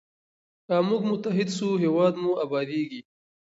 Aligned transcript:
که 0.65 0.75
موږ 0.89 1.01
متحد 1.11 1.49
سو 1.57 1.67
هېواد 1.83 2.13
مو 2.21 2.31
ابادیږي. 2.43 3.01